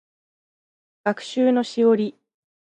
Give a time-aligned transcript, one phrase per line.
[1.03, 2.17] 学習のしおり